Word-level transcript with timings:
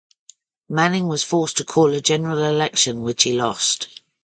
Manning 0.67 1.07
was 1.07 1.23
forced 1.23 1.57
to 1.57 1.63
call 1.63 1.93
a 1.93 2.01
General 2.01 2.39
Election 2.45 3.03
which 3.03 3.21
he 3.21 3.33
lost. 3.33 4.01